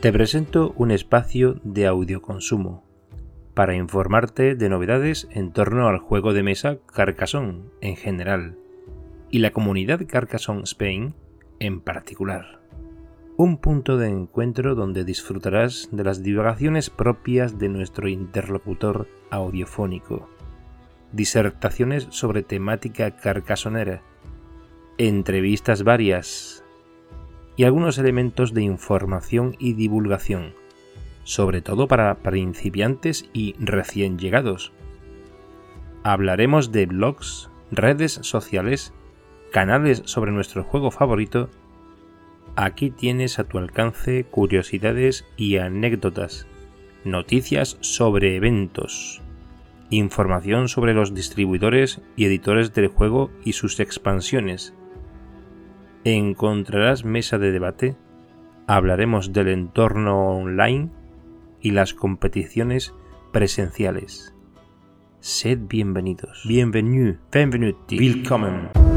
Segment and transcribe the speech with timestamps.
[0.00, 2.84] Te presento un espacio de audioconsumo
[3.54, 8.56] para informarte de novedades en torno al juego de mesa Carcassonne en general
[9.28, 11.16] y la comunidad Carcassonne Spain
[11.58, 12.60] en particular.
[13.36, 20.28] Un punto de encuentro donde disfrutarás de las divagaciones propias de nuestro interlocutor audiofónico,
[21.10, 24.02] disertaciones sobre temática carcasonera,
[24.96, 26.64] entrevistas varias
[27.58, 30.54] y algunos elementos de información y divulgación,
[31.24, 34.72] sobre todo para principiantes y recién llegados.
[36.04, 38.94] Hablaremos de blogs, redes sociales,
[39.50, 41.50] canales sobre nuestro juego favorito.
[42.54, 46.46] Aquí tienes a tu alcance curiosidades y anécdotas,
[47.04, 49.20] noticias sobre eventos,
[49.90, 54.74] información sobre los distribuidores y editores del juego y sus expansiones,
[56.04, 57.96] encontrarás mesa de debate,
[58.66, 60.90] hablaremos del entorno online
[61.60, 62.94] y las competiciones
[63.32, 64.34] presenciales.
[65.20, 66.44] Sed bienvenidos.
[66.46, 67.18] Bienvenue.
[67.32, 67.98] Bienvenuti.
[67.98, 68.87] Willkommen.